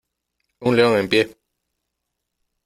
¡un 0.61 0.75
león 0.75 0.97
en 0.97 1.07
pie!... 1.07 1.37